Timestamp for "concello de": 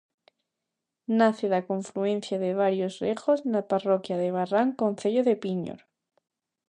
4.81-5.35